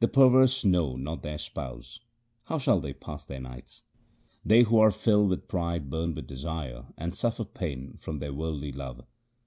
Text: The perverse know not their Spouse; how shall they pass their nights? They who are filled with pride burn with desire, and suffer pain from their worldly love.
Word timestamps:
The 0.00 0.08
perverse 0.08 0.62
know 0.62 0.94
not 0.96 1.22
their 1.22 1.38
Spouse; 1.38 2.00
how 2.48 2.58
shall 2.58 2.80
they 2.80 2.92
pass 2.92 3.24
their 3.24 3.40
nights? 3.40 3.80
They 4.44 4.64
who 4.64 4.78
are 4.78 4.90
filled 4.90 5.30
with 5.30 5.48
pride 5.48 5.88
burn 5.88 6.14
with 6.14 6.26
desire, 6.26 6.84
and 6.98 7.14
suffer 7.14 7.46
pain 7.46 7.96
from 7.96 8.18
their 8.18 8.34
worldly 8.34 8.72
love. 8.72 9.06